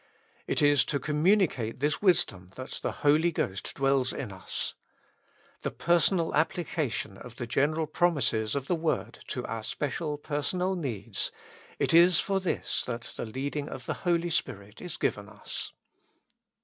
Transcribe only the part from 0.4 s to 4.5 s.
It is to communicate this wisdom that the Holy Ghost dwells in